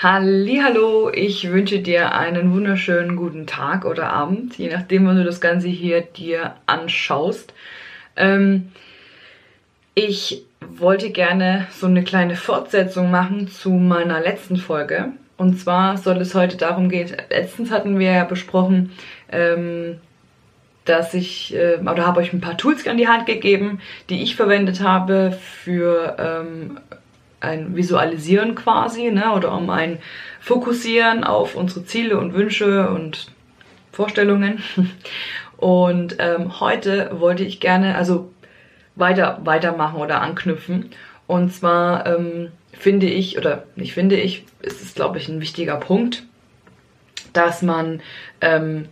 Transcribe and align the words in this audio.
Hallo, 0.00 1.10
ich 1.12 1.50
wünsche 1.50 1.80
dir 1.80 2.14
einen 2.14 2.52
wunderschönen 2.52 3.16
guten 3.16 3.48
Tag 3.48 3.84
oder 3.84 4.10
Abend, 4.10 4.56
je 4.56 4.68
nachdem, 4.68 5.04
wann 5.08 5.16
du 5.16 5.24
das 5.24 5.40
Ganze 5.40 5.66
hier 5.66 6.02
dir 6.02 6.54
anschaust. 6.66 7.52
Ähm, 8.14 8.70
ich 9.96 10.44
wollte 10.60 11.10
gerne 11.10 11.66
so 11.72 11.88
eine 11.88 12.04
kleine 12.04 12.36
Fortsetzung 12.36 13.10
machen 13.10 13.48
zu 13.48 13.70
meiner 13.70 14.20
letzten 14.20 14.56
Folge. 14.56 15.06
Und 15.36 15.58
zwar 15.58 15.96
soll 15.96 16.18
es 16.18 16.32
heute 16.32 16.56
darum 16.56 16.90
gehen, 16.90 17.10
letztens 17.28 17.72
hatten 17.72 17.98
wir 17.98 18.12
ja 18.12 18.24
besprochen, 18.24 18.92
ähm, 19.32 19.96
dass 20.84 21.12
ich, 21.12 21.56
äh, 21.56 21.78
oder 21.78 22.06
habe 22.06 22.20
euch 22.20 22.32
ein 22.32 22.40
paar 22.40 22.56
Tools 22.56 22.86
an 22.86 22.98
die 22.98 23.08
Hand 23.08 23.26
gegeben, 23.26 23.80
die 24.10 24.22
ich 24.22 24.36
verwendet 24.36 24.80
habe 24.80 25.36
für 25.64 26.16
ähm, 26.20 26.78
ein 27.40 27.76
Visualisieren 27.76 28.54
quasi, 28.54 29.10
ne, 29.10 29.32
oder 29.32 29.52
um 29.56 29.70
ein 29.70 29.98
Fokussieren 30.40 31.24
auf 31.24 31.54
unsere 31.54 31.84
Ziele 31.84 32.18
und 32.18 32.34
Wünsche 32.34 32.88
und 32.90 33.30
Vorstellungen. 33.92 34.62
Und 35.58 36.18
ähm, 36.20 36.60
heute 36.60 37.10
wollte 37.18 37.42
ich 37.42 37.58
gerne, 37.58 37.96
also 37.96 38.30
weiter, 38.94 39.40
weitermachen 39.42 40.00
oder 40.00 40.20
anknüpfen. 40.20 40.90
Und 41.26 41.52
zwar 41.52 42.06
ähm, 42.06 42.52
finde 42.72 43.06
ich, 43.06 43.38
oder 43.38 43.64
nicht 43.74 43.92
finde 43.92 44.16
ich, 44.16 44.44
ist 44.62 44.82
es 44.82 44.94
glaube 44.94 45.18
ich 45.18 45.28
ein 45.28 45.40
wichtiger 45.40 45.76
Punkt, 45.76 46.22
dass 47.32 47.60
man 47.60 48.00
ähm, 48.40 48.86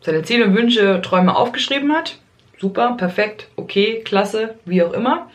seine 0.00 0.22
Ziele 0.22 0.46
und 0.46 0.54
Wünsche, 0.54 1.00
Träume 1.02 1.36
aufgeschrieben 1.36 1.92
hat. 1.92 2.18
Super, 2.58 2.94
perfekt, 2.96 3.48
okay, 3.56 4.02
klasse, 4.04 4.54
wie 4.64 4.82
auch 4.82 4.92
immer. 4.92 5.30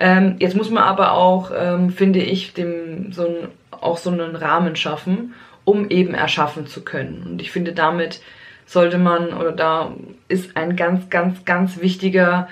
Ähm, 0.00 0.36
jetzt 0.38 0.56
muss 0.56 0.70
man 0.70 0.82
aber 0.82 1.12
auch, 1.12 1.52
ähm, 1.54 1.90
finde 1.90 2.20
ich, 2.20 2.54
dem 2.54 3.12
so 3.12 3.26
ein, 3.26 3.48
auch 3.70 3.98
so 3.98 4.10
einen 4.10 4.34
Rahmen 4.34 4.74
schaffen, 4.74 5.34
um 5.64 5.90
eben 5.90 6.14
erschaffen 6.14 6.66
zu 6.66 6.82
können. 6.82 7.22
Und 7.26 7.42
ich 7.42 7.50
finde, 7.50 7.72
damit 7.72 8.22
sollte 8.64 8.96
man, 8.96 9.34
oder 9.34 9.52
da 9.52 9.92
ist 10.26 10.56
ein 10.56 10.74
ganz, 10.74 11.10
ganz, 11.10 11.44
ganz 11.44 11.80
wichtiger 11.80 12.48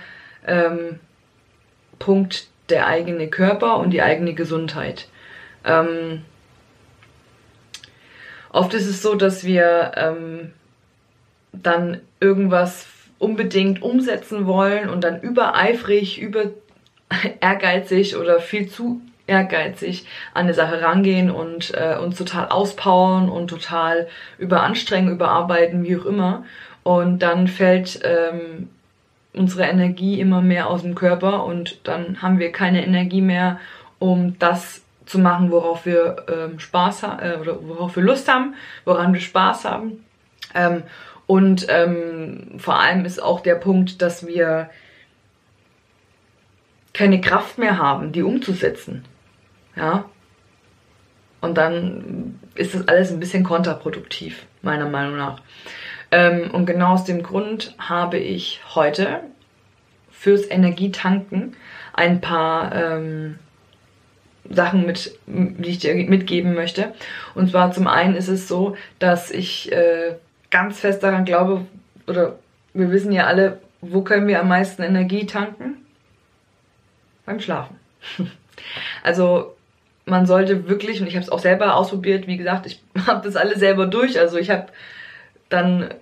ähm, 0.46 1.00
Punkt 1.98 2.48
der 2.68 2.86
eigene 2.86 3.28
Körper 3.28 3.78
und 3.78 3.90
die 3.90 4.02
eigene 4.02 4.34
Gesundheit. 4.34 5.08
Ähm, 5.64 6.22
oft 8.50 8.74
ist 8.74 8.86
es 8.86 9.00
so, 9.00 9.14
dass 9.14 9.44
wir 9.44 9.92
ähm, 9.96 10.52
dann 11.52 12.02
irgendwas 12.20 12.86
unbedingt 13.18 13.80
umsetzen 13.80 14.46
wollen 14.46 14.90
und 14.90 15.02
dann 15.02 15.22
übereifrig, 15.22 16.20
über 16.20 16.50
ehrgeizig 17.40 18.16
oder 18.16 18.40
viel 18.40 18.68
zu 18.68 19.00
ehrgeizig 19.26 20.06
an 20.34 20.44
eine 20.44 20.54
Sache 20.54 20.80
rangehen 20.82 21.30
und 21.30 21.72
äh, 21.74 21.96
uns 21.96 22.16
total 22.16 22.48
auspowern 22.48 23.28
und 23.28 23.48
total 23.48 24.08
überanstrengen, 24.38 25.12
überarbeiten, 25.12 25.84
wie 25.84 25.96
auch 25.96 26.06
immer. 26.06 26.44
Und 26.82 27.20
dann 27.20 27.46
fällt 27.46 28.00
ähm, 28.04 28.70
unsere 29.34 29.64
Energie 29.64 30.20
immer 30.20 30.40
mehr 30.40 30.68
aus 30.68 30.82
dem 30.82 30.94
Körper 30.94 31.44
und 31.44 31.86
dann 31.86 32.22
haben 32.22 32.38
wir 32.38 32.50
keine 32.50 32.84
Energie 32.84 33.20
mehr, 33.20 33.60
um 33.98 34.38
das 34.38 34.82
zu 35.04 35.18
machen, 35.18 35.50
worauf 35.50 35.86
wir 35.86 36.26
ähm, 36.28 36.58
Spaß 36.58 37.02
haben 37.02 37.22
äh, 37.22 37.36
oder 37.36 37.58
worauf 37.66 37.96
wir 37.96 38.02
Lust 38.02 38.32
haben, 38.32 38.54
woran 38.84 39.12
wir 39.12 39.20
Spaß 39.20 39.64
haben. 39.64 40.04
Ähm, 40.54 40.82
und 41.26 41.66
ähm, 41.68 42.58
vor 42.58 42.78
allem 42.80 43.04
ist 43.04 43.22
auch 43.22 43.40
der 43.40 43.56
Punkt, 43.56 44.00
dass 44.00 44.26
wir 44.26 44.70
keine 46.98 47.20
Kraft 47.20 47.58
mehr 47.58 47.78
haben, 47.78 48.10
die 48.10 48.22
umzusetzen. 48.22 49.04
Ja. 49.76 50.04
Und 51.40 51.56
dann 51.56 52.40
ist 52.56 52.74
das 52.74 52.88
alles 52.88 53.12
ein 53.12 53.20
bisschen 53.20 53.44
kontraproduktiv, 53.44 54.44
meiner 54.62 54.88
Meinung 54.88 55.16
nach. 55.16 55.40
Ähm, 56.10 56.50
und 56.50 56.66
genau 56.66 56.94
aus 56.94 57.04
dem 57.04 57.22
Grund 57.22 57.76
habe 57.78 58.18
ich 58.18 58.60
heute 58.74 59.20
fürs 60.10 60.50
Energietanken 60.50 61.54
ein 61.92 62.20
paar 62.20 62.74
ähm, 62.74 63.38
Sachen 64.50 64.84
mit, 64.84 65.16
die 65.26 65.70
ich 65.70 65.78
dir 65.78 65.94
mitgeben 65.94 66.54
möchte. 66.54 66.94
Und 67.36 67.50
zwar 67.50 67.70
zum 67.70 67.86
einen 67.86 68.16
ist 68.16 68.28
es 68.28 68.48
so, 68.48 68.76
dass 68.98 69.30
ich 69.30 69.70
äh, 69.70 70.16
ganz 70.50 70.80
fest 70.80 71.04
daran 71.04 71.24
glaube, 71.24 71.64
oder 72.08 72.40
wir 72.74 72.90
wissen 72.90 73.12
ja 73.12 73.26
alle, 73.26 73.60
wo 73.80 74.02
können 74.02 74.26
wir 74.26 74.40
am 74.40 74.48
meisten 74.48 74.82
Energie 74.82 75.26
tanken? 75.26 75.76
Beim 77.28 77.40
Schlafen. 77.40 77.76
Also 79.04 79.54
man 80.04 80.26
sollte 80.26 80.68
wirklich, 80.68 81.00
und 81.00 81.06
ich 81.06 81.14
habe 81.14 81.22
es 81.22 81.30
auch 81.30 81.38
selber 81.38 81.76
ausprobiert, 81.76 82.26
wie 82.26 82.36
gesagt, 82.36 82.66
ich 82.66 82.82
habe 83.06 83.24
das 83.24 83.36
alles 83.36 83.60
selber 83.60 83.86
durch. 83.86 84.18
Also 84.18 84.36
ich 84.36 84.50
habe 84.50 84.66
dann 85.48 85.94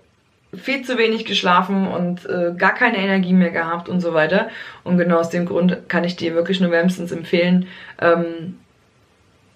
viel 0.55 0.83
zu 0.83 0.97
wenig 0.97 1.27
geschlafen 1.27 1.87
und 1.87 2.25
äh, 2.25 2.55
gar 2.57 2.73
keine 2.73 2.97
Energie 2.97 3.35
mehr 3.35 3.51
gehabt 3.51 3.91
und 3.91 4.01
so 4.01 4.15
weiter. 4.15 4.49
Und 4.85 4.97
genau 4.97 5.19
aus 5.19 5.29
dem 5.29 5.45
Grund 5.45 5.89
kann 5.89 6.05
ich 6.05 6.17
dir 6.17 6.35
wirklich 6.35 6.61
nur 6.61 6.71
wärmstens 6.71 7.13
empfehlen, 7.13 7.67
ähm, 8.01 8.59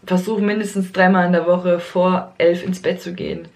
versuch 0.05 0.41
mindestens 0.41 0.93
dreimal 0.93 1.27
in 1.27 1.33
der 1.33 1.47
Woche 1.47 1.81
vor 1.81 2.35
elf 2.37 2.63
ins 2.63 2.83
Bett 2.83 3.01
zu 3.01 3.15
gehen. 3.15 3.49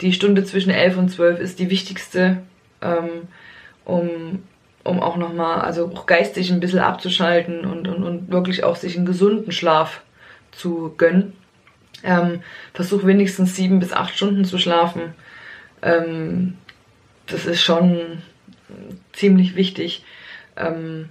Die 0.00 0.12
Stunde 0.12 0.44
zwischen 0.44 0.70
elf 0.70 0.96
und 0.96 1.08
zwölf 1.08 1.40
ist 1.40 1.58
die 1.58 1.70
wichtigste, 1.70 2.38
ähm, 2.80 3.28
um 3.84 4.42
um 4.84 5.02
auch 5.02 5.16
nochmal, 5.16 5.60
also 5.62 5.90
auch 5.94 6.06
geistig 6.06 6.50
ein 6.50 6.60
bisschen 6.60 6.80
abzuschalten 6.80 7.64
und, 7.64 7.88
und, 7.88 8.04
und 8.04 8.30
wirklich 8.30 8.64
auch 8.64 8.76
sich 8.76 8.96
einen 8.96 9.06
gesunden 9.06 9.50
Schlaf 9.50 10.02
zu 10.52 10.94
gönnen. 10.96 11.32
Ähm, 12.02 12.42
versuch 12.74 13.04
wenigstens 13.04 13.56
sieben 13.56 13.80
bis 13.80 13.92
acht 13.92 14.14
Stunden 14.14 14.44
zu 14.44 14.58
schlafen. 14.58 15.14
Ähm, 15.82 16.58
das 17.26 17.46
ist 17.46 17.62
schon 17.62 18.22
ziemlich 19.12 19.56
wichtig. 19.56 20.04
Ähm, 20.56 21.08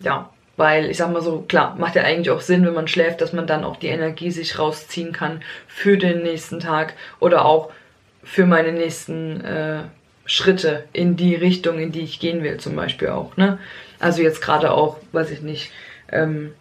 ja, 0.00 0.30
weil 0.56 0.88
ich 0.88 0.98
sag 0.98 1.12
mal 1.12 1.22
so, 1.22 1.40
klar, 1.48 1.74
macht 1.78 1.96
ja 1.96 2.02
eigentlich 2.02 2.30
auch 2.30 2.40
Sinn, 2.40 2.64
wenn 2.64 2.74
man 2.74 2.86
schläft, 2.86 3.20
dass 3.20 3.32
man 3.32 3.46
dann 3.46 3.64
auch 3.64 3.76
die 3.76 3.88
Energie 3.88 4.30
sich 4.30 4.58
rausziehen 4.58 5.12
kann 5.12 5.42
für 5.66 5.98
den 5.98 6.22
nächsten 6.22 6.60
Tag 6.60 6.94
oder 7.18 7.44
auch 7.44 7.72
für 8.22 8.46
meine 8.46 8.72
nächsten 8.72 9.40
äh, 9.40 9.82
Schritte 10.26 10.84
in 10.92 11.16
die 11.16 11.34
Richtung, 11.34 11.78
in 11.78 11.92
die 11.92 12.00
ich 12.00 12.20
gehen 12.20 12.42
will, 12.42 12.58
zum 12.58 12.76
Beispiel 12.76 13.08
auch. 13.08 13.36
Ne? 13.36 13.58
Also 13.98 14.22
jetzt 14.22 14.40
gerade 14.40 14.72
auch, 14.72 14.98
weiß 15.12 15.30
ich 15.30 15.42
nicht, 15.42 15.70
ähm, 16.10 16.52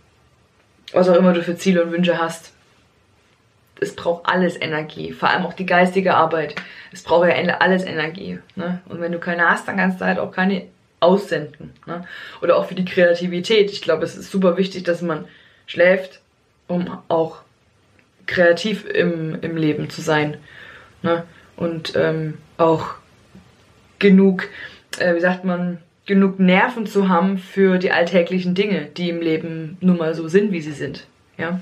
was 0.92 1.10
auch 1.10 1.16
immer 1.16 1.34
du 1.34 1.42
für 1.42 1.56
Ziele 1.56 1.84
und 1.84 1.92
Wünsche 1.92 2.20
hast. 2.20 2.54
Es 3.80 3.96
braucht 3.96 4.26
alles 4.26 4.60
Energie, 4.60 5.12
vor 5.12 5.30
allem 5.30 5.46
auch 5.46 5.54
die 5.54 5.66
geistige 5.66 6.16
Arbeit. 6.16 6.56
Es 6.92 7.04
braucht 7.04 7.28
ja 7.28 7.36
alles 7.60 7.84
Energie. 7.84 8.40
Ne? 8.56 8.82
Und 8.88 9.02
wenn 9.02 9.12
du 9.12 9.20
keine 9.20 9.50
hast, 9.50 9.68
dann 9.68 9.78
kannst 9.78 10.00
du 10.00 10.06
halt 10.06 10.20
auch 10.20 10.32
keine 10.32 10.68
aussenden. 11.00 11.74
Ne? 11.86 12.06
Oder 12.42 12.58
auch 12.58 12.66
für 12.66 12.76
die 12.76 12.86
Kreativität. 12.86 13.72
Ich 13.72 13.82
glaube, 13.82 14.06
es 14.06 14.16
ist 14.16 14.32
super 14.32 14.58
wichtig, 14.58 14.84
dass 14.84 15.02
man 15.02 15.26
schläft, 15.66 16.22
um 16.68 16.98
auch 17.10 17.42
kreativ 18.26 18.86
im, 18.86 19.42
im 19.42 19.58
Leben 19.58 19.90
zu 19.90 20.02
sein. 20.02 20.38
Ne? 21.02 21.24
Und 21.58 21.94
ähm, 21.96 22.38
auch 22.58 22.96
genug, 24.04 24.50
äh, 25.00 25.16
wie 25.16 25.20
sagt 25.22 25.46
man, 25.46 25.80
genug 26.06 26.38
Nerven 26.38 26.86
zu 26.86 27.08
haben 27.10 27.40
für 27.40 27.80
die 27.80 27.92
alltäglichen 27.92 28.54
Dinge, 28.54 28.86
die 28.86 29.10
im 29.10 29.22
Leben 29.22 29.78
nun 29.80 29.98
mal 29.98 30.14
so 30.14 30.28
sind, 30.28 30.52
wie 30.52 30.62
sie 30.62 30.74
sind. 30.74 31.08
Ja. 31.38 31.62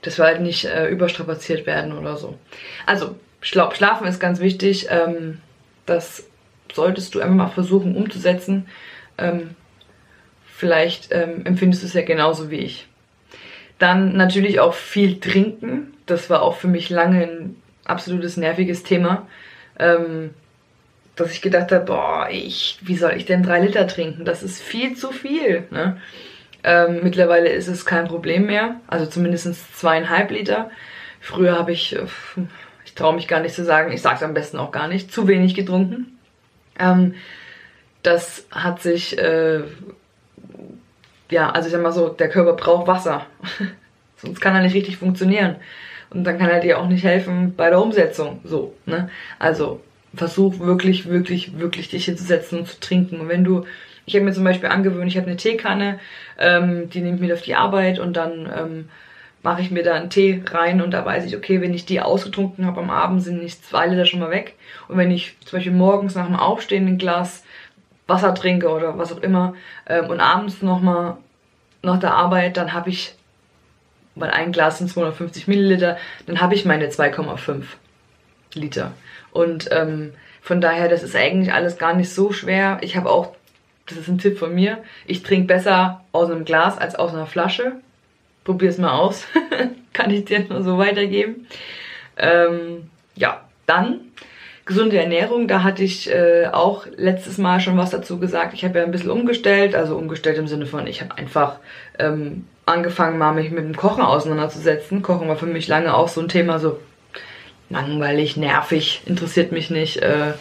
Dass 0.00 0.18
wir 0.18 0.24
halt 0.24 0.40
nicht 0.40 0.64
äh, 0.64 0.88
überstrapaziert 0.88 1.66
werden 1.66 1.92
oder 1.96 2.16
so. 2.16 2.38
Also, 2.86 3.14
Schla 3.40 3.72
Schlafen 3.74 4.06
ist 4.06 4.18
ganz 4.18 4.40
wichtig. 4.40 4.86
Ähm, 4.90 5.38
das 5.84 6.24
solltest 6.72 7.14
du 7.14 7.20
einfach 7.20 7.34
mal 7.34 7.48
versuchen 7.48 7.94
umzusetzen. 7.94 8.66
Ähm, 9.18 9.50
vielleicht 10.46 11.08
ähm, 11.12 11.44
empfindest 11.44 11.82
du 11.82 11.86
es 11.88 11.92
ja 11.92 12.02
genauso 12.02 12.50
wie 12.50 12.56
ich. 12.56 12.88
Dann 13.78 14.16
natürlich 14.16 14.60
auch 14.60 14.74
viel 14.74 15.20
trinken. 15.20 15.92
Das 16.06 16.30
war 16.30 16.42
auch 16.42 16.56
für 16.56 16.68
mich 16.68 16.88
lange 16.88 17.22
ein 17.24 17.56
absolutes 17.84 18.36
nerviges 18.36 18.84
Thema. 18.84 19.26
Ähm, 19.78 20.30
dass 21.16 21.32
ich 21.32 21.42
gedacht 21.42 21.72
habe, 21.72 21.84
boah, 21.84 22.28
ich, 22.30 22.78
wie 22.82 22.96
soll 22.96 23.12
ich 23.12 23.26
denn 23.26 23.42
drei 23.42 23.60
Liter 23.60 23.86
trinken? 23.86 24.24
Das 24.24 24.42
ist 24.42 24.62
viel 24.62 24.96
zu 24.96 25.12
viel. 25.12 25.64
Ne? 25.70 25.98
Ähm, 26.64 27.00
mittlerweile 27.02 27.50
ist 27.50 27.68
es 27.68 27.84
kein 27.84 28.06
Problem 28.06 28.46
mehr, 28.46 28.76
also 28.86 29.06
zumindest 29.06 29.78
zweieinhalb 29.78 30.30
Liter. 30.30 30.70
Früher 31.20 31.58
habe 31.58 31.72
ich, 31.72 31.96
äh, 31.96 32.06
ich 32.84 32.94
traue 32.94 33.14
mich 33.14 33.28
gar 33.28 33.40
nicht 33.40 33.54
zu 33.54 33.64
sagen, 33.64 33.92
ich 33.92 34.00
sage 34.00 34.16
es 34.16 34.22
am 34.22 34.34
besten 34.34 34.58
auch 34.58 34.70
gar 34.70 34.88
nicht, 34.88 35.12
zu 35.12 35.28
wenig 35.28 35.54
getrunken. 35.54 36.18
Ähm, 36.78 37.14
das 38.02 38.46
hat 38.50 38.80
sich, 38.80 39.18
äh, 39.18 39.60
ja, 41.30 41.50
also 41.50 41.66
ich 41.66 41.72
sag 41.72 41.82
mal 41.82 41.92
so, 41.92 42.08
der 42.08 42.28
Körper 42.28 42.54
braucht 42.54 42.86
Wasser. 42.86 43.26
Sonst 44.16 44.40
kann 44.40 44.54
er 44.54 44.62
nicht 44.62 44.74
richtig 44.74 44.96
funktionieren. 44.96 45.56
Und 46.10 46.24
dann 46.24 46.38
kann 46.38 46.48
er 46.48 46.60
dir 46.60 46.78
auch 46.78 46.88
nicht 46.88 47.04
helfen 47.04 47.54
bei 47.56 47.70
der 47.70 47.80
Umsetzung. 47.80 48.40
So, 48.44 48.74
ne? 48.86 49.08
Also 49.38 49.80
versuch 50.14 50.58
wirklich, 50.58 51.08
wirklich, 51.08 51.58
wirklich 51.58 51.88
dich 51.88 52.04
hinzusetzen 52.04 52.60
und 52.60 52.68
zu 52.68 52.80
trinken. 52.80 53.20
Und 53.20 53.28
wenn 53.28 53.44
du, 53.44 53.64
ich 54.06 54.14
habe 54.14 54.24
mir 54.24 54.32
zum 54.32 54.44
Beispiel 54.44 54.68
angewöhnt, 54.68 55.08
ich 55.08 55.16
habe 55.16 55.26
eine 55.26 55.36
Teekanne, 55.36 55.98
ähm, 56.38 56.90
die 56.90 57.00
nehme 57.00 57.16
ich 57.16 57.20
mit 57.20 57.32
auf 57.32 57.42
die 57.42 57.54
Arbeit 57.54 57.98
und 57.98 58.16
dann 58.16 58.50
ähm, 58.54 58.88
mache 59.42 59.62
ich 59.62 59.70
mir 59.70 59.82
da 59.82 59.94
einen 59.94 60.10
Tee 60.10 60.42
rein 60.46 60.80
und 60.80 60.92
da 60.92 61.04
weiß 61.04 61.24
ich, 61.24 61.36
okay, 61.36 61.60
wenn 61.60 61.74
ich 61.74 61.84
die 61.84 62.00
ausgetrunken 62.00 62.66
habe 62.66 62.80
am 62.80 62.90
Abend, 62.90 63.22
sind 63.22 63.42
nicht 63.42 63.64
zwei 63.64 63.86
Liter 63.86 64.06
schon 64.06 64.20
mal 64.20 64.30
weg. 64.30 64.54
Und 64.88 64.96
wenn 64.98 65.10
ich 65.10 65.36
zum 65.44 65.58
Beispiel 65.58 65.72
morgens 65.72 66.14
nach 66.14 66.26
dem 66.26 66.36
Aufstehen 66.36 66.86
ein 66.86 66.98
Glas 66.98 67.42
Wasser 68.06 68.34
trinke 68.34 68.68
oder 68.68 68.98
was 68.98 69.12
auch 69.12 69.22
immer 69.22 69.54
ähm, 69.88 70.06
und 70.10 70.20
abends 70.20 70.62
nochmal 70.62 71.16
nach 71.82 71.98
der 71.98 72.14
Arbeit, 72.14 72.56
dann 72.56 72.72
habe 72.72 72.90
ich, 72.90 73.14
weil 74.14 74.30
ein 74.30 74.52
Glas 74.52 74.78
sind 74.78 74.90
250 74.90 75.48
Milliliter, 75.48 75.96
dann 76.26 76.40
habe 76.40 76.54
ich 76.54 76.64
meine 76.64 76.88
2,5 76.88 77.64
Liter. 78.54 78.92
Und 79.30 79.68
ähm, 79.72 80.12
von 80.40 80.60
daher, 80.60 80.88
das 80.88 81.02
ist 81.02 81.16
eigentlich 81.16 81.52
alles 81.52 81.78
gar 81.78 81.94
nicht 81.94 82.10
so 82.10 82.32
schwer. 82.32 82.78
Ich 82.82 82.96
habe 82.96 83.10
auch, 83.10 83.34
das 83.86 83.98
ist 83.98 84.08
ein 84.08 84.18
Tipp 84.18 84.38
von 84.38 84.54
mir, 84.54 84.78
ich 85.06 85.22
trinke 85.22 85.46
besser 85.46 86.04
aus 86.12 86.30
einem 86.30 86.44
Glas 86.44 86.78
als 86.78 86.94
aus 86.94 87.12
einer 87.12 87.26
Flasche. 87.26 87.72
Probier 88.44 88.70
es 88.70 88.78
mal 88.78 88.92
aus. 88.92 89.26
Kann 89.92 90.10
ich 90.10 90.24
dir 90.24 90.40
nur 90.40 90.62
so 90.62 90.78
weitergeben. 90.78 91.46
Ähm, 92.16 92.90
ja, 93.14 93.42
dann 93.66 94.00
gesunde 94.64 94.98
Ernährung. 94.98 95.48
Da 95.48 95.62
hatte 95.62 95.82
ich 95.82 96.10
äh, 96.10 96.46
auch 96.46 96.86
letztes 96.96 97.38
Mal 97.38 97.60
schon 97.60 97.76
was 97.76 97.90
dazu 97.90 98.18
gesagt. 98.18 98.54
Ich 98.54 98.64
habe 98.64 98.78
ja 98.78 98.84
ein 98.84 98.90
bisschen 98.90 99.10
umgestellt, 99.10 99.74
also 99.74 99.96
umgestellt 99.96 100.38
im 100.38 100.48
Sinne 100.48 100.66
von, 100.66 100.86
ich 100.86 101.00
habe 101.00 101.16
einfach 101.16 101.58
ähm, 101.98 102.46
angefangen, 102.66 103.18
mal 103.18 103.32
mich 103.32 103.50
mit 103.50 103.64
dem 103.64 103.76
Kochen 103.76 104.02
auseinanderzusetzen. 104.02 105.02
Kochen 105.02 105.28
war 105.28 105.36
für 105.36 105.46
mich 105.46 105.68
lange 105.68 105.94
auch 105.94 106.08
so 106.08 106.20
ein 106.20 106.28
Thema, 106.28 106.58
so 106.58 106.78
langweilig, 107.72 108.36
nervig, 108.36 109.02
interessiert 109.06 109.52
mich 109.52 109.70
nicht. 109.70 109.98
Äh, 109.98 110.34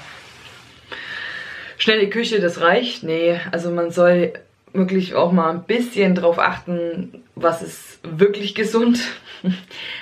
schnelle 1.78 2.10
Küche, 2.10 2.40
das 2.40 2.62
reicht. 2.62 3.04
Nee, 3.04 3.40
also 3.52 3.72
man 3.72 3.92
soll 3.92 4.34
wirklich 4.74 5.16
auch 5.16 5.32
mal 5.32 5.50
ein 5.50 5.64
bisschen 5.64 6.16
drauf 6.16 6.40
achten, 6.40 7.24
was 7.36 7.62
ist 7.62 8.00
wirklich 8.04 8.56
gesund 8.56 9.00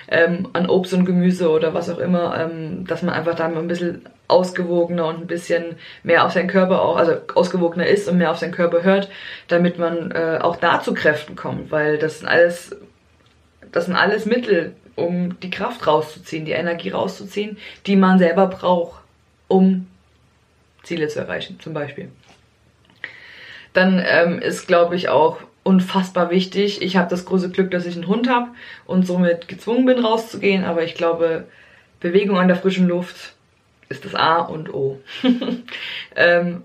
ähm, 0.07 0.49
an 0.53 0.69
Obst 0.69 0.93
und 0.93 1.05
Gemüse 1.05 1.49
oder 1.49 1.73
was 1.73 1.89
auch 1.89 1.97
immer, 1.97 2.37
ähm, 2.39 2.85
dass 2.85 3.01
man 3.01 3.13
einfach 3.13 3.35
da 3.35 3.47
mal 3.47 3.59
ein 3.59 3.67
bisschen 3.67 4.03
ausgewogener 4.27 5.07
und 5.07 5.21
ein 5.21 5.27
bisschen 5.27 5.77
mehr 6.03 6.25
auf 6.25 6.33
seinen 6.33 6.49
Körper 6.49 6.81
auch, 6.81 6.97
also 6.97 7.13
ausgewogener 7.33 7.87
ist 7.87 8.07
und 8.07 8.17
mehr 8.17 8.31
auf 8.31 8.37
seinen 8.37 8.51
Körper 8.51 8.83
hört, 8.83 9.09
damit 9.47 9.79
man 9.79 10.11
äh, 10.11 10.39
auch 10.41 10.55
da 10.57 10.81
zu 10.81 10.93
Kräften 10.93 11.35
kommt, 11.35 11.71
weil 11.71 11.97
das 11.97 12.19
sind 12.19 12.27
alles, 12.27 12.75
das 13.71 13.85
sind 13.85 13.95
alles 13.95 14.25
Mittel, 14.25 14.75
um 14.99 15.39
die 15.39 15.49
Kraft 15.49 15.87
rauszuziehen, 15.87 16.45
die 16.45 16.51
Energie 16.51 16.89
rauszuziehen, 16.89 17.57
die 17.85 17.95
man 17.95 18.19
selber 18.19 18.47
braucht, 18.47 19.01
um 19.47 19.87
Ziele 20.83 21.07
zu 21.07 21.19
erreichen, 21.19 21.59
zum 21.59 21.73
Beispiel. 21.73 22.09
Dann 23.73 24.03
ähm, 24.05 24.39
ist, 24.39 24.67
glaube 24.67 24.95
ich, 24.95 25.09
auch 25.09 25.37
unfassbar 25.63 26.31
wichtig. 26.31 26.81
Ich 26.81 26.97
habe 26.97 27.09
das 27.09 27.25
große 27.25 27.49
Glück, 27.49 27.71
dass 27.71 27.85
ich 27.85 27.95
einen 27.95 28.07
Hund 28.07 28.29
habe 28.29 28.47
und 28.85 29.05
somit 29.05 29.47
gezwungen 29.47 29.85
bin, 29.85 30.03
rauszugehen. 30.03 30.63
Aber 30.63 30.83
ich 30.83 30.95
glaube, 30.95 31.45
Bewegung 31.99 32.37
an 32.37 32.47
der 32.47 32.57
frischen 32.57 32.87
Luft 32.87 33.33
ist 33.89 34.05
das 34.05 34.15
A 34.15 34.39
und 34.39 34.73
O. 34.73 34.99
ähm, 36.15 36.63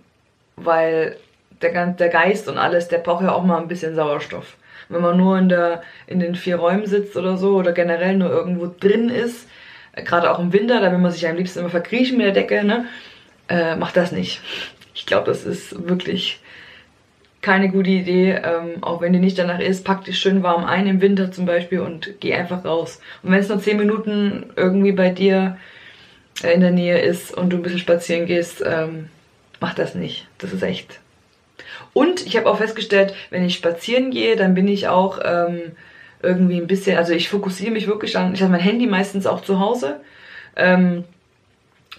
weil 0.57 1.17
der, 1.61 1.87
der 1.89 2.09
Geist 2.09 2.49
und 2.49 2.59
alles, 2.59 2.89
der 2.89 2.99
braucht 2.99 3.25
ja 3.25 3.33
auch 3.33 3.45
mal 3.45 3.61
ein 3.61 3.69
bisschen 3.69 3.95
Sauerstoff. 3.95 4.57
Wenn 4.89 5.03
man 5.03 5.17
nur 5.17 5.39
in, 5.39 5.49
der, 5.49 5.83
in 6.07 6.21
den 6.21 6.35
vier 6.35 6.57
Räumen 6.57 6.87
sitzt 6.87 7.17
oder 7.17 7.37
so 7.37 7.57
oder 7.57 7.73
generell 7.73 8.17
nur 8.17 8.31
irgendwo 8.31 8.67
drin 8.67 9.09
ist, 9.09 9.49
äh, 9.93 10.03
gerade 10.03 10.31
auch 10.31 10.39
im 10.39 10.53
Winter, 10.53 10.81
da 10.81 10.91
will 10.91 10.99
man 10.99 11.13
sich 11.13 11.27
am 11.27 11.37
liebsten 11.37 11.61
immer 11.61 11.71
verkriechen 11.71 12.17
mit 12.17 12.27
der 12.27 12.33
Decke, 12.33 12.65
ne? 12.65 12.87
Äh, 13.49 13.77
macht 13.77 13.97
das 13.97 14.13
nicht. 14.13 14.41
Ich 14.95 15.07
glaube, 15.07 15.27
das 15.27 15.45
ist 15.45 15.89
wirklich 15.89 16.41
keine 17.45 17.69
gute 17.69 17.91
Idee. 17.91 18.41
Ähm, 18.43 18.83
auch 18.83 19.01
wenn 19.01 19.13
dir 19.13 19.21
nicht 19.21 19.39
danach 19.39 19.61
ist, 19.61 19.85
pack 19.85 20.05
dich 20.05 20.19
schön 20.19 20.43
warm 20.43 20.65
ein 20.65 20.87
im 20.87 21.01
Winter 21.01 21.31
zum 21.31 21.47
Beispiel 21.47 21.81
und 21.81 22.15
geh 22.21 22.35
einfach 22.35 22.65
raus. 22.65 23.01
Und 23.23 23.33
wenn 23.33 23.39
es 23.39 23.49
nur 23.49 23.61
10 23.61 23.77
Minuten 23.77 24.47
irgendwie 24.57 24.93
bei 24.93 25.11
dir 25.11 25.59
äh, 26.43 26.55
in 26.55 26.61
der 26.61 26.71
Nähe 26.71 26.99
ist 27.01 27.37
und 27.37 27.51
du 27.51 27.57
ein 27.57 27.63
bisschen 27.63 27.79
spazieren 27.79 28.27
gehst, 28.27 28.63
ähm, 28.67 29.11
mach 29.61 29.75
das 29.75 29.95
nicht. 29.95 30.27
Das 30.39 30.53
ist 30.53 30.63
echt. 30.63 31.01
Und 31.95 32.27
ich 32.27 32.37
habe 32.37 32.51
auch 32.51 32.59
festgestellt, 32.59 33.15
wenn 33.31 33.45
ich 33.45 33.55
spazieren 33.55 34.11
gehe, 34.11 34.37
dann 34.37 34.55
bin 34.55 34.69
ich 34.69 34.89
auch 34.89 35.21
ähm, 35.25 35.73
irgendwie 36.23 36.61
ein 36.61 36.67
bisschen, 36.67 36.99
also 36.99 37.13
ich 37.13 37.31
fokussiere 37.31 37.71
mich 37.71 37.87
wirklich 37.87 38.19
an, 38.19 38.35
ich 38.35 38.43
habe 38.43 38.53
mein 38.53 38.61
Handy 38.61 38.87
meistens 38.87 39.27
auch 39.27 39.41
zu 39.41 39.61
Hause. 39.61 40.01
Ähm, 40.57 41.05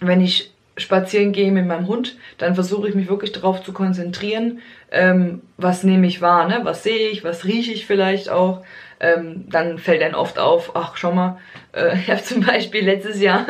wenn 0.02 0.22
ich 0.22 0.52
spazieren 0.78 1.32
gehe 1.32 1.52
mit 1.52 1.66
meinem 1.66 1.88
Hund, 1.88 2.18
dann 2.38 2.56
versuche 2.56 2.90
ich 2.90 2.96
mich 2.96 3.08
wirklich 3.08 3.32
darauf 3.32 3.64
zu 3.64 3.72
konzentrieren, 3.72 4.60
ähm, 4.92 5.42
was 5.58 5.84
nehme 5.84 6.08
ich 6.08 6.22
wahr, 6.22 6.48
ne? 6.48 6.60
was 6.64 6.84
sehe 6.84 7.10
ich, 7.10 7.24
was 7.24 7.46
rieche 7.46 7.72
ich 7.72 7.86
vielleicht 7.86 8.30
auch. 8.30 8.64
Ähm, 9.00 9.46
dann 9.50 9.78
fällt 9.78 10.02
einem 10.02 10.16
oft 10.16 10.40
auf, 10.40 10.76
ach 10.76 10.98
schau 10.98 11.14
mal, 11.14 11.40
äh, 11.74 11.98
ich 12.00 12.10
habe 12.10 12.22
zum 12.22 12.42
Beispiel 12.42 12.84
letztes 12.84 13.22
Jahr, 13.22 13.46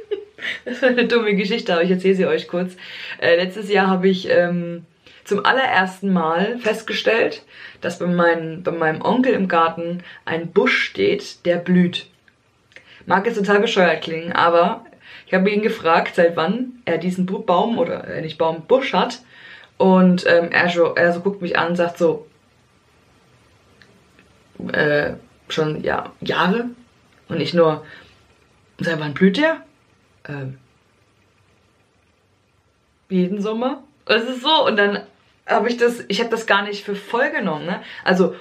das 0.64 0.80
war 0.80 0.88
eine 0.88 1.06
dumme 1.06 1.34
Geschichte, 1.34 1.74
aber 1.74 1.82
ich 1.82 1.90
erzähle 1.90 2.14
sie 2.14 2.26
euch 2.26 2.48
kurz. 2.48 2.76
Äh, 3.20 3.36
letztes 3.36 3.70
Jahr 3.70 3.88
habe 3.88 4.08
ich 4.08 4.30
ähm, 4.30 4.86
zum 5.24 5.44
allerersten 5.44 6.12
Mal 6.12 6.58
festgestellt, 6.58 7.44
dass 7.80 7.98
bei, 7.98 8.06
mein, 8.06 8.62
bei 8.62 8.70
meinem 8.70 9.02
Onkel 9.02 9.32
im 9.32 9.48
Garten 9.48 10.02
ein 10.24 10.52
Busch 10.52 10.84
steht, 10.84 11.44
der 11.46 11.56
blüht. 11.56 12.06
Mag 13.06 13.26
jetzt 13.26 13.36
total 13.36 13.60
bescheuert 13.60 14.02
klingen, 14.02 14.32
aber 14.32 14.84
ich 15.26 15.34
habe 15.34 15.50
ihn 15.50 15.62
gefragt, 15.62 16.14
seit 16.14 16.36
wann 16.36 16.74
er 16.84 16.98
diesen 16.98 17.26
Baum 17.26 17.78
oder 17.78 18.06
äh, 18.06 18.20
nicht 18.20 18.38
Baum, 18.38 18.62
Busch 18.66 18.92
hat. 18.92 19.22
Und 19.76 20.26
ähm, 20.26 20.50
er, 20.52 20.68
so, 20.68 20.94
er 20.94 21.12
so 21.12 21.20
guckt 21.20 21.42
mich 21.42 21.58
an 21.58 21.70
und 21.70 21.76
sagt 21.76 21.98
so, 21.98 22.26
äh, 24.72 25.14
schon 25.48 25.82
ja, 25.82 26.12
Jahre. 26.20 26.66
Und 27.28 27.40
ich 27.40 27.54
nur, 27.54 27.84
seit 28.78 29.00
wann 29.00 29.14
blüht 29.14 29.36
der? 29.36 29.62
Ähm, 30.28 30.58
jeden 33.08 33.40
Sommer. 33.40 33.82
Es 34.06 34.24
ist 34.24 34.42
so. 34.42 34.66
Und 34.66 34.76
dann 34.76 35.00
habe 35.46 35.68
ich 35.68 35.76
das, 35.76 36.04
ich 36.08 36.20
habe 36.20 36.30
das 36.30 36.46
gar 36.46 36.62
nicht 36.62 36.84
für 36.84 36.94
voll 36.94 37.30
genommen. 37.30 37.66
Ne? 37.66 37.80
Also 38.04 38.34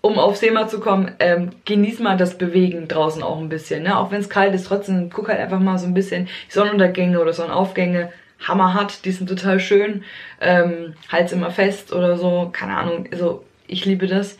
um 0.00 0.18
aufs 0.18 0.40
Thema 0.40 0.68
zu 0.68 0.80
kommen, 0.80 1.12
ähm, 1.18 1.50
genieß 1.64 1.98
mal 1.98 2.16
das 2.16 2.38
Bewegen 2.38 2.88
draußen 2.88 3.22
auch 3.22 3.38
ein 3.38 3.48
bisschen. 3.48 3.82
Ne? 3.82 3.98
Auch 3.98 4.10
wenn 4.10 4.20
es 4.20 4.30
kalt 4.30 4.54
ist, 4.54 4.66
trotzdem 4.66 5.10
guck 5.10 5.28
halt 5.28 5.40
einfach 5.40 5.60
mal 5.60 5.78
so 5.78 5.86
ein 5.86 5.94
bisschen 5.94 6.28
Sonnenuntergänge 6.48 7.20
oder 7.20 7.32
Sonnenaufgänge. 7.32 8.12
Hammerhart, 8.46 9.04
die 9.04 9.10
sind 9.10 9.28
total 9.28 9.58
schön. 9.58 10.04
Ähm, 10.40 10.94
halt's 11.10 11.32
immer 11.32 11.50
fest 11.50 11.92
oder 11.92 12.16
so, 12.16 12.50
keine 12.52 12.76
Ahnung. 12.76 13.08
Also 13.10 13.44
ich 13.66 13.84
liebe 13.84 14.06
das. 14.06 14.38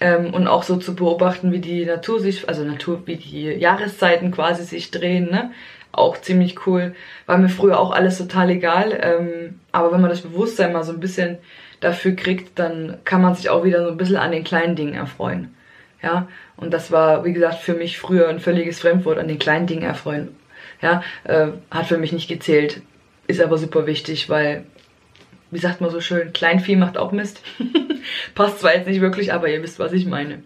Ähm, 0.00 0.34
und 0.34 0.46
auch 0.46 0.62
so 0.62 0.76
zu 0.76 0.94
beobachten, 0.94 1.52
wie 1.52 1.60
die 1.60 1.84
Natur 1.84 2.20
sich, 2.20 2.48
also 2.48 2.64
Natur, 2.64 3.02
wie 3.06 3.16
die 3.16 3.44
Jahreszeiten 3.44 4.30
quasi 4.30 4.64
sich 4.64 4.90
drehen, 4.90 5.30
ne? 5.30 5.52
Auch 5.92 6.20
ziemlich 6.20 6.66
cool. 6.66 6.94
War 7.26 7.38
mir 7.38 7.48
früher 7.48 7.78
auch 7.78 7.90
alles 7.90 8.18
total 8.18 8.50
egal. 8.50 8.98
Ähm, 9.00 9.60
aber 9.72 9.92
wenn 9.92 10.00
man 10.00 10.10
das 10.10 10.22
Bewusstsein 10.22 10.72
mal 10.72 10.84
so 10.84 10.92
ein 10.92 11.00
bisschen 11.00 11.38
dafür 11.80 12.12
kriegt, 12.12 12.58
dann 12.58 12.98
kann 13.04 13.22
man 13.22 13.34
sich 13.34 13.50
auch 13.50 13.64
wieder 13.64 13.84
so 13.84 13.90
ein 13.90 13.96
bisschen 13.96 14.16
an 14.16 14.32
den 14.32 14.44
kleinen 14.44 14.76
Dingen 14.76 14.94
erfreuen. 14.94 15.54
Ja, 16.02 16.28
und 16.56 16.72
das 16.72 16.92
war, 16.92 17.24
wie 17.24 17.32
gesagt, 17.32 17.58
für 17.58 17.74
mich 17.74 17.98
früher 17.98 18.28
ein 18.28 18.40
völliges 18.40 18.80
Fremdwort, 18.80 19.18
an 19.18 19.28
den 19.28 19.38
kleinen 19.38 19.66
Dingen 19.66 19.82
erfreuen. 19.82 20.36
Ja, 20.80 21.02
äh, 21.24 21.48
hat 21.70 21.86
für 21.86 21.98
mich 21.98 22.12
nicht 22.12 22.28
gezählt, 22.28 22.82
ist 23.26 23.40
aber 23.40 23.58
super 23.58 23.86
wichtig, 23.86 24.28
weil, 24.28 24.64
wie 25.50 25.58
sagt 25.58 25.80
man 25.80 25.90
so 25.90 26.00
schön, 26.00 26.32
Kleinvieh 26.32 26.76
macht 26.76 26.96
auch 26.96 27.10
Mist. 27.10 27.42
Passt 28.34 28.60
zwar 28.60 28.74
jetzt 28.74 28.86
nicht 28.86 29.00
wirklich, 29.00 29.32
aber 29.32 29.48
ihr 29.48 29.62
wisst, 29.62 29.80
was 29.80 29.92
ich 29.92 30.06
meine. 30.06 30.42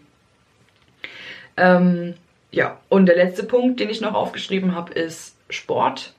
Ähm, 1.59 2.15
ja, 2.51 2.81
und 2.89 3.07
der 3.07 3.17
letzte 3.17 3.45
Punkt, 3.45 3.79
den 3.79 3.91
ich 3.91 4.01
noch 4.01 4.15
aufgeschrieben 4.15 4.75
habe, 4.75 4.93
ist 4.95 5.32
Sport. 5.51 6.15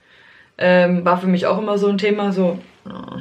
Ähm, 0.57 1.03
war 1.03 1.19
für 1.19 1.27
mich 1.27 1.45
auch 1.45 1.57
immer 1.57 1.77
so 1.77 1.87
ein 1.87 1.97
Thema, 1.97 2.31
so, 2.31 2.59
oh, 2.85 3.19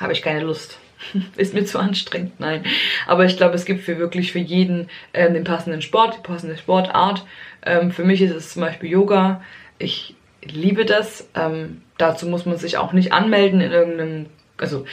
habe 0.00 0.12
ich 0.12 0.22
keine 0.22 0.40
Lust. 0.40 0.78
ist 1.36 1.54
mir 1.54 1.64
zu 1.64 1.78
anstrengend, 1.78 2.40
nein. 2.40 2.64
Aber 3.06 3.24
ich 3.24 3.36
glaube, 3.36 3.54
es 3.54 3.64
gibt 3.64 3.82
für 3.82 3.98
wirklich 3.98 4.32
für 4.32 4.38
jeden 4.38 4.88
ähm, 5.14 5.34
den 5.34 5.44
passenden 5.44 5.82
Sport, 5.82 6.16
die 6.16 6.22
passende 6.22 6.56
Sportart. 6.56 7.24
Ähm, 7.64 7.90
für 7.90 8.04
mich 8.04 8.20
ist 8.22 8.34
es 8.34 8.52
zum 8.52 8.62
Beispiel 8.62 8.90
Yoga. 8.90 9.42
Ich 9.78 10.14
liebe 10.42 10.84
das. 10.84 11.28
Ähm, 11.34 11.82
dazu 11.98 12.26
muss 12.26 12.46
man 12.46 12.56
sich 12.56 12.78
auch 12.78 12.92
nicht 12.92 13.12
anmelden 13.12 13.60
in 13.60 13.72
irgendeinem, 13.72 14.26
also 14.56 14.86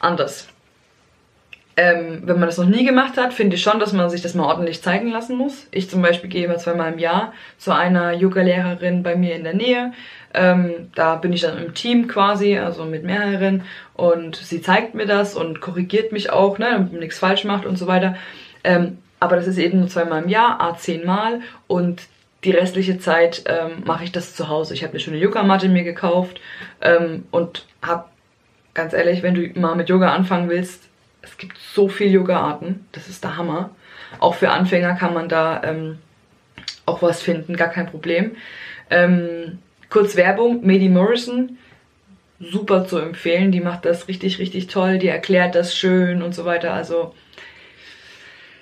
anders. 0.00 0.48
Ähm, 1.78 2.22
wenn 2.24 2.38
man 2.38 2.48
das 2.48 2.56
noch 2.56 2.66
nie 2.66 2.86
gemacht 2.86 3.18
hat, 3.18 3.34
finde 3.34 3.56
ich 3.56 3.62
schon, 3.62 3.78
dass 3.78 3.92
man 3.92 4.08
sich 4.08 4.22
das 4.22 4.34
mal 4.34 4.46
ordentlich 4.46 4.82
zeigen 4.82 5.10
lassen 5.10 5.36
muss. 5.36 5.66
Ich 5.72 5.90
zum 5.90 6.00
Beispiel 6.00 6.30
gehe 6.30 6.46
immer 6.46 6.56
zweimal 6.56 6.92
im 6.92 6.98
Jahr 6.98 7.34
zu 7.58 7.70
einer 7.72 8.12
Yoga-Lehrerin 8.12 9.02
bei 9.02 9.14
mir 9.14 9.36
in 9.36 9.44
der 9.44 9.52
Nähe. 9.52 9.92
Ähm, 10.32 10.90
da 10.94 11.16
bin 11.16 11.34
ich 11.34 11.42
dann 11.42 11.58
im 11.58 11.74
Team 11.74 12.08
quasi, 12.08 12.56
also 12.56 12.86
mit 12.86 13.04
mehreren. 13.04 13.62
Und 13.92 14.36
sie 14.36 14.62
zeigt 14.62 14.94
mir 14.94 15.06
das 15.06 15.34
und 15.34 15.60
korrigiert 15.60 16.12
mich 16.12 16.30
auch, 16.30 16.58
ne, 16.58 16.70
damit 16.70 16.92
man 16.92 17.00
nichts 17.00 17.18
falsch 17.18 17.44
macht 17.44 17.66
und 17.66 17.76
so 17.76 17.86
weiter. 17.86 18.16
Ähm, 18.64 18.96
aber 19.20 19.36
das 19.36 19.46
ist 19.46 19.58
eben 19.58 19.78
nur 19.78 19.88
zweimal 19.88 20.22
im 20.22 20.30
Jahr, 20.30 20.60
a 20.60 20.76
zehnmal. 20.78 21.40
Und 21.66 22.02
die 22.44 22.52
restliche 22.52 22.98
Zeit 22.98 23.44
ähm, 23.46 23.82
mache 23.84 24.04
ich 24.04 24.12
das 24.12 24.34
zu 24.34 24.48
Hause. 24.48 24.72
Ich 24.72 24.82
habe 24.82 24.92
eine 24.92 25.00
schöne 25.00 25.18
Yogamatte 25.18 25.68
mir 25.68 25.84
gekauft 25.84 26.40
ähm, 26.80 27.24
und 27.30 27.66
habe, 27.82 28.04
ganz 28.72 28.94
ehrlich, 28.94 29.22
wenn 29.22 29.34
du 29.34 29.60
mal 29.60 29.74
mit 29.74 29.88
Yoga 29.90 30.14
anfangen 30.14 30.48
willst, 30.48 30.88
es 31.26 31.36
gibt 31.36 31.58
so 31.58 31.88
viele 31.88 32.10
Yoga-Arten. 32.10 32.86
Das 32.92 33.08
ist 33.08 33.24
der 33.24 33.36
Hammer. 33.36 33.70
Auch 34.20 34.34
für 34.34 34.50
Anfänger 34.50 34.94
kann 34.94 35.12
man 35.12 35.28
da 35.28 35.62
ähm, 35.64 35.98
auch 36.86 37.02
was 37.02 37.20
finden, 37.20 37.56
gar 37.56 37.68
kein 37.68 37.86
Problem. 37.86 38.36
Ähm, 38.90 39.58
kurz 39.90 40.16
Werbung, 40.16 40.64
Medi 40.64 40.88
Morrison, 40.88 41.58
super 42.38 42.86
zu 42.86 42.98
empfehlen. 42.98 43.50
Die 43.50 43.60
macht 43.60 43.84
das 43.84 44.08
richtig, 44.08 44.38
richtig 44.38 44.68
toll. 44.68 44.98
Die 44.98 45.08
erklärt 45.08 45.54
das 45.54 45.76
schön 45.76 46.22
und 46.22 46.34
so 46.34 46.44
weiter. 46.44 46.72
Also 46.72 47.14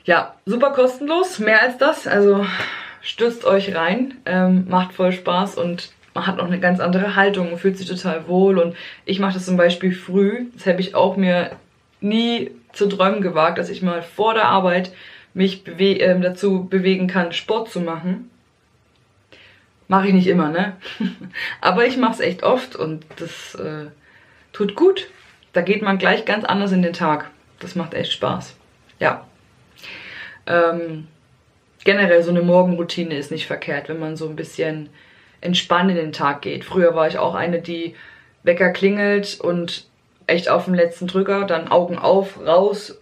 ja, 0.04 0.34
super 0.46 0.70
kostenlos, 0.70 1.38
mehr 1.38 1.62
als 1.62 1.76
das. 1.78 2.06
Also 2.06 2.46
stürzt 3.02 3.44
euch 3.44 3.74
rein, 3.74 4.14
ähm, 4.24 4.66
macht 4.68 4.94
voll 4.94 5.12
Spaß 5.12 5.56
und 5.56 5.92
man 6.14 6.26
hat 6.26 6.36
noch 6.36 6.46
eine 6.46 6.60
ganz 6.60 6.80
andere 6.80 7.16
Haltung 7.16 7.52
und 7.52 7.58
fühlt 7.58 7.76
sich 7.76 7.88
total 7.88 8.28
wohl. 8.28 8.58
Und 8.58 8.74
ich 9.04 9.18
mache 9.18 9.34
das 9.34 9.44
zum 9.44 9.56
Beispiel 9.56 9.92
früh. 9.92 10.46
Das 10.54 10.66
habe 10.66 10.80
ich 10.80 10.94
auch 10.94 11.16
mir 11.16 11.50
nie 12.04 12.50
zu 12.72 12.86
träumen 12.86 13.22
gewagt, 13.22 13.58
dass 13.58 13.70
ich 13.70 13.82
mal 13.82 14.02
vor 14.02 14.34
der 14.34 14.46
Arbeit 14.46 14.92
mich 15.32 15.64
bewe 15.64 15.98
äh, 15.98 16.20
dazu 16.20 16.68
bewegen 16.68 17.08
kann, 17.08 17.32
Sport 17.32 17.70
zu 17.70 17.80
machen. 17.80 18.30
Mache 19.88 20.08
ich 20.08 20.14
nicht 20.14 20.26
immer, 20.28 20.50
ne? 20.50 20.76
Aber 21.60 21.86
ich 21.86 21.96
mache 21.96 22.12
es 22.12 22.20
echt 22.20 22.42
oft 22.42 22.76
und 22.76 23.04
das 23.16 23.54
äh, 23.56 23.86
tut 24.52 24.76
gut. 24.76 25.08
Da 25.52 25.62
geht 25.62 25.82
man 25.82 25.98
gleich 25.98 26.24
ganz 26.24 26.44
anders 26.44 26.72
in 26.72 26.82
den 26.82 26.92
Tag. 26.92 27.30
Das 27.58 27.74
macht 27.74 27.94
echt 27.94 28.12
Spaß. 28.12 28.56
Ja. 28.98 29.26
Ähm, 30.46 31.06
generell 31.84 32.22
so 32.22 32.30
eine 32.30 32.42
Morgenroutine 32.42 33.16
ist 33.16 33.30
nicht 33.30 33.46
verkehrt, 33.46 33.88
wenn 33.88 33.98
man 33.98 34.16
so 34.16 34.28
ein 34.28 34.36
bisschen 34.36 34.88
entspannt 35.40 35.90
in 35.90 35.96
den 35.96 36.12
Tag 36.12 36.42
geht. 36.42 36.64
Früher 36.64 36.94
war 36.94 37.06
ich 37.08 37.18
auch 37.18 37.34
eine, 37.34 37.60
die 37.60 37.94
Wecker 38.42 38.70
klingelt 38.70 39.38
und 39.40 39.86
echt 40.26 40.48
auf 40.48 40.64
den 40.66 40.74
letzten 40.74 41.06
Drücker, 41.06 41.44
dann 41.44 41.68
Augen 41.68 41.98
auf, 41.98 42.38
raus 42.44 42.98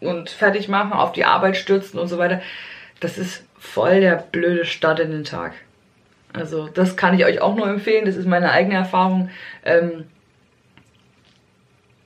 und 0.00 0.30
fertig 0.30 0.68
machen, 0.68 0.92
auf 0.92 1.12
die 1.12 1.24
Arbeit 1.24 1.56
stürzen 1.56 1.98
und 1.98 2.08
so 2.08 2.18
weiter. 2.18 2.40
Das 3.00 3.18
ist 3.18 3.44
voll 3.58 4.00
der 4.00 4.16
blöde 4.16 4.64
Start 4.64 5.00
in 5.00 5.10
den 5.10 5.24
Tag. 5.24 5.52
Also 6.32 6.68
das 6.68 6.96
kann 6.96 7.14
ich 7.14 7.24
euch 7.24 7.40
auch 7.40 7.54
nur 7.54 7.68
empfehlen, 7.68 8.06
das 8.06 8.16
ist 8.16 8.26
meine 8.26 8.50
eigene 8.50 8.74
Erfahrung. 8.74 9.30
Ähm, 9.64 10.04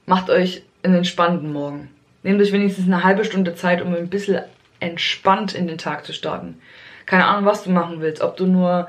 macht 0.07 0.31
euch 0.31 0.63
einen 0.83 0.97
entspannten 0.97 1.53
Morgen. 1.53 1.91
Nehmt 2.23 2.41
euch 2.41 2.53
wenigstens 2.53 2.87
eine 2.87 3.05
halbe 3.05 3.25
Stunde 3.25 3.55
Zeit, 3.55 3.81
um 3.81 3.95
ein 3.95 4.09
bisschen 4.09 4.43
entspannt 4.81 5.55
in 5.55 5.67
den 5.67 5.79
Tag 5.79 6.05
zu 6.05 6.13
starten. 6.13 6.61
Keine 7.07 7.27
Ahnung, 7.27 7.47
was 7.47 7.65
du 7.65 7.71
machen 7.71 8.01
willst. 8.01 8.23
Ob 8.23 8.37
du 8.37 8.47
nur 8.47 8.89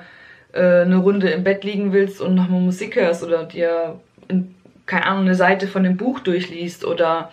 äh, 0.52 0.82
eine 0.82 0.98
Runde 0.98 1.30
im 1.30 1.44
Bett 1.44 1.64
liegen 1.64 1.94
willst 1.94 2.22
und 2.22 2.36
nochmal 2.36 2.60
Musik 2.60 2.96
hörst 2.96 3.24
oder 3.24 3.46
dir, 3.46 4.00
in, 4.28 4.56
keine 4.90 5.06
Ahnung, 5.06 5.26
eine 5.26 5.36
Seite 5.36 5.68
von 5.68 5.84
dem 5.84 5.98
Buch 5.98 6.20
durchliest 6.20 6.84
oder, 6.84 7.32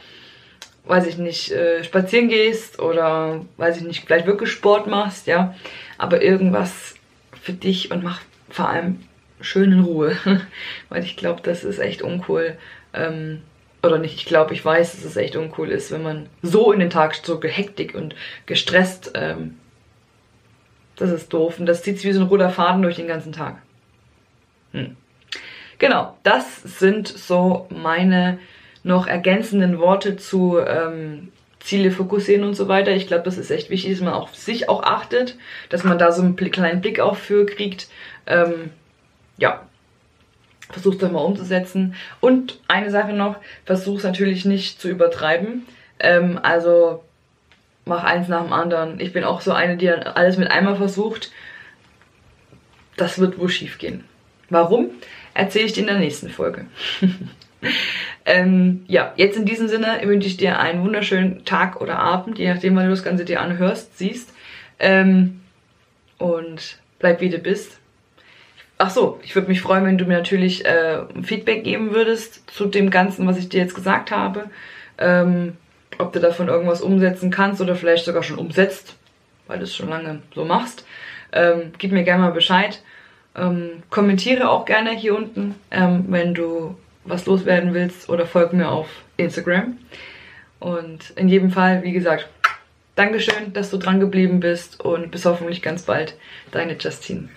weiß 0.84 1.06
ich 1.06 1.18
nicht, 1.18 1.50
äh, 1.50 1.82
spazieren 1.82 2.28
gehst 2.28 2.78
oder, 2.78 3.44
weiß 3.56 3.78
ich 3.78 3.82
nicht, 3.82 4.04
vielleicht 4.04 4.26
wirklich 4.26 4.50
Sport 4.50 4.86
machst, 4.86 5.26
ja. 5.26 5.54
Aber 5.98 6.22
irgendwas 6.22 6.94
für 7.40 7.52
dich 7.52 7.90
und 7.90 8.04
mach 8.04 8.20
vor 8.50 8.68
allem 8.68 9.00
schön 9.40 9.72
in 9.72 9.80
Ruhe. 9.80 10.16
Weil 10.88 11.02
ich 11.02 11.16
glaube, 11.16 11.40
das 11.42 11.64
ist 11.64 11.78
echt 11.78 12.02
uncool. 12.02 12.56
Ähm, 12.94 13.42
oder 13.82 13.98
nicht, 13.98 14.16
ich 14.16 14.26
glaube, 14.26 14.52
ich 14.52 14.64
weiß, 14.64 14.92
dass 14.92 15.04
es 15.04 15.16
echt 15.16 15.36
uncool 15.36 15.70
ist, 15.70 15.90
wenn 15.90 16.02
man 16.02 16.28
so 16.42 16.72
in 16.72 16.80
den 16.80 16.90
Tag 16.90 17.14
so 17.14 17.40
gehektik 17.40 17.94
und 17.94 18.14
gestresst 18.46 19.12
ähm, 19.14 19.56
das 20.96 21.10
ist 21.10 21.32
doof. 21.32 21.60
Und 21.60 21.66
das 21.66 21.82
zieht 21.82 21.96
sich 21.96 22.06
wie 22.06 22.12
so 22.12 22.20
ein 22.20 22.26
roter 22.26 22.50
Faden 22.50 22.82
durch 22.82 22.96
den 22.96 23.06
ganzen 23.06 23.32
Tag. 23.32 23.62
Hm. 24.72 24.96
Genau, 25.78 26.16
das 26.22 26.62
sind 26.62 27.08
so 27.08 27.66
meine 27.70 28.38
noch 28.82 29.06
ergänzenden 29.06 29.78
Worte 29.78 30.16
zu 30.16 30.58
ähm, 30.58 31.32
Ziele 31.60 31.90
fokussieren 31.90 32.44
und 32.44 32.54
so 32.54 32.68
weiter. 32.68 32.92
Ich 32.92 33.08
glaube, 33.08 33.24
das 33.24 33.36
ist 33.36 33.50
echt 33.50 33.68
wichtig, 33.70 33.92
dass 33.92 34.00
man 34.00 34.14
auf 34.14 34.34
sich 34.34 34.68
auch 34.68 34.82
achtet, 34.84 35.36
dass 35.68 35.82
man 35.82 35.98
da 35.98 36.12
so 36.12 36.22
einen 36.22 36.36
kleinen 36.36 36.80
Blick 36.80 37.00
auch 37.00 37.16
für 37.16 37.44
kriegt. 37.44 37.88
Ähm, 38.26 38.70
ja, 39.36 39.66
es 40.74 41.12
mal 41.12 41.20
umzusetzen. 41.20 41.94
Und 42.20 42.60
eine 42.68 42.90
Sache 42.90 43.12
noch, 43.12 43.36
versuch 43.64 43.98
es 43.98 44.04
natürlich 44.04 44.44
nicht 44.44 44.80
zu 44.80 44.88
übertreiben. 44.88 45.66
Ähm, 45.98 46.38
also 46.42 47.02
mach 47.84 48.04
eins 48.04 48.28
nach 48.28 48.42
dem 48.42 48.52
anderen. 48.52 49.00
Ich 49.00 49.12
bin 49.12 49.24
auch 49.24 49.40
so 49.40 49.52
eine, 49.52 49.76
die 49.76 49.90
alles 49.90 50.36
mit 50.36 50.50
einmal 50.50 50.76
versucht. 50.76 51.30
Das 52.96 53.18
wird 53.18 53.38
wohl 53.38 53.48
schief 53.48 53.78
gehen. 53.78 54.04
Warum? 54.50 54.90
Erzähle 55.36 55.66
ich 55.66 55.72
dir 55.72 55.82
in 55.82 55.86
der 55.86 55.98
nächsten 55.98 56.30
Folge. 56.30 56.66
ähm, 58.24 58.84
ja, 58.88 59.12
jetzt 59.16 59.36
in 59.36 59.44
diesem 59.44 59.68
Sinne 59.68 60.00
wünsche 60.04 60.28
ich 60.28 60.36
dir 60.36 60.58
einen 60.58 60.82
wunderschönen 60.82 61.44
Tag 61.44 61.80
oder 61.80 61.98
Abend, 61.98 62.38
je 62.38 62.52
nachdem, 62.52 62.74
wann 62.74 62.84
du 62.84 62.90
das 62.90 63.04
Ganze 63.04 63.24
dir 63.24 63.40
anhörst, 63.40 63.98
siehst. 63.98 64.32
Ähm, 64.78 65.40
und 66.18 66.78
bleib 66.98 67.20
wie 67.20 67.28
du 67.28 67.38
bist. 67.38 67.78
Ach 68.78 68.90
so, 68.90 69.20
ich 69.22 69.34
würde 69.34 69.48
mich 69.48 69.60
freuen, 69.60 69.84
wenn 69.84 69.98
du 69.98 70.04
mir 70.04 70.16
natürlich 70.16 70.64
äh, 70.64 71.02
Feedback 71.22 71.64
geben 71.64 71.94
würdest 71.94 72.50
zu 72.50 72.66
dem 72.66 72.90
Ganzen, 72.90 73.26
was 73.26 73.38
ich 73.38 73.48
dir 73.48 73.60
jetzt 73.60 73.74
gesagt 73.74 74.10
habe. 74.10 74.50
Ähm, 74.98 75.56
ob 75.98 76.12
du 76.12 76.20
davon 76.20 76.48
irgendwas 76.48 76.82
umsetzen 76.82 77.30
kannst 77.30 77.60
oder 77.60 77.74
vielleicht 77.74 78.04
sogar 78.04 78.22
schon 78.22 78.38
umsetzt, 78.38 78.96
weil 79.46 79.58
du 79.58 79.64
es 79.64 79.74
schon 79.74 79.88
lange 79.88 80.20
so 80.34 80.44
machst. 80.44 80.86
Ähm, 81.32 81.72
gib 81.78 81.92
mir 81.92 82.04
gerne 82.04 82.24
mal 82.24 82.32
Bescheid. 82.32 82.82
Ähm, 83.36 83.82
kommentiere 83.90 84.48
auch 84.48 84.64
gerne 84.64 84.90
hier 84.90 85.14
unten, 85.16 85.54
ähm, 85.70 86.06
wenn 86.08 86.34
du 86.34 86.76
was 87.04 87.26
loswerden 87.26 87.74
willst 87.74 88.08
oder 88.08 88.26
folg 88.26 88.52
mir 88.52 88.68
auf 88.68 88.88
Instagram. 89.16 89.76
Und 90.58 91.10
in 91.16 91.28
jedem 91.28 91.50
Fall, 91.50 91.82
wie 91.82 91.92
gesagt, 91.92 92.28
Dankeschön, 92.96 93.52
dass 93.52 93.70
du 93.70 93.76
dran 93.76 94.00
geblieben 94.00 94.40
bist 94.40 94.80
und 94.80 95.10
bis 95.10 95.26
hoffentlich 95.26 95.60
ganz 95.60 95.82
bald. 95.82 96.14
Deine 96.50 96.78
Justine. 96.78 97.28